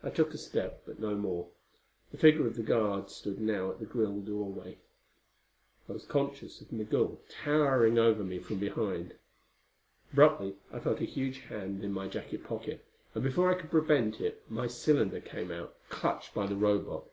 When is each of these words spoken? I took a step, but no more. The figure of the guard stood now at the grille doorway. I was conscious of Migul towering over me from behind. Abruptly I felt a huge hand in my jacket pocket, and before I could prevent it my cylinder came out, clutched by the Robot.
I 0.00 0.10
took 0.10 0.32
a 0.32 0.38
step, 0.38 0.84
but 0.86 1.00
no 1.00 1.16
more. 1.16 1.48
The 2.12 2.18
figure 2.18 2.46
of 2.46 2.54
the 2.54 2.62
guard 2.62 3.10
stood 3.10 3.40
now 3.40 3.72
at 3.72 3.80
the 3.80 3.84
grille 3.84 4.20
doorway. 4.20 4.78
I 5.88 5.92
was 5.92 6.06
conscious 6.06 6.60
of 6.60 6.70
Migul 6.70 7.20
towering 7.42 7.98
over 7.98 8.22
me 8.22 8.38
from 8.38 8.60
behind. 8.60 9.14
Abruptly 10.12 10.54
I 10.72 10.78
felt 10.78 11.00
a 11.00 11.04
huge 11.04 11.38
hand 11.38 11.82
in 11.82 11.90
my 11.92 12.06
jacket 12.06 12.44
pocket, 12.44 12.86
and 13.12 13.24
before 13.24 13.50
I 13.50 13.60
could 13.60 13.72
prevent 13.72 14.20
it 14.20 14.48
my 14.48 14.68
cylinder 14.68 15.20
came 15.20 15.50
out, 15.50 15.74
clutched 15.88 16.32
by 16.32 16.46
the 16.46 16.54
Robot. 16.54 17.08